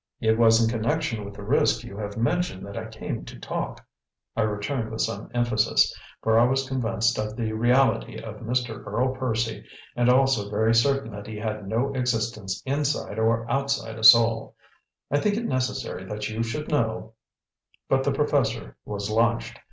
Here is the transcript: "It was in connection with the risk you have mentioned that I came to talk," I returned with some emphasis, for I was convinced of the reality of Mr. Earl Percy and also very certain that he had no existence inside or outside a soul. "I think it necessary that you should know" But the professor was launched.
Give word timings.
"It 0.19 0.35
was 0.35 0.59
in 0.63 0.67
connection 0.67 1.23
with 1.23 1.35
the 1.35 1.43
risk 1.43 1.83
you 1.83 1.95
have 1.99 2.17
mentioned 2.17 2.65
that 2.65 2.75
I 2.75 2.87
came 2.87 3.23
to 3.23 3.39
talk," 3.39 3.85
I 4.35 4.41
returned 4.41 4.89
with 4.89 5.01
some 5.01 5.29
emphasis, 5.31 5.95
for 6.23 6.39
I 6.39 6.43
was 6.45 6.67
convinced 6.67 7.19
of 7.19 7.35
the 7.35 7.53
reality 7.53 8.17
of 8.19 8.37
Mr. 8.37 8.83
Earl 8.83 9.13
Percy 9.15 9.63
and 9.95 10.09
also 10.09 10.49
very 10.49 10.73
certain 10.73 11.11
that 11.11 11.27
he 11.27 11.37
had 11.37 11.67
no 11.67 11.93
existence 11.93 12.63
inside 12.65 13.19
or 13.19 13.47
outside 13.47 13.99
a 13.99 14.03
soul. 14.03 14.55
"I 15.11 15.19
think 15.19 15.37
it 15.37 15.45
necessary 15.45 16.03
that 16.05 16.27
you 16.29 16.41
should 16.41 16.69
know" 16.71 17.13
But 17.87 18.03
the 18.03 18.11
professor 18.11 18.77
was 18.85 19.11
launched. 19.11 19.59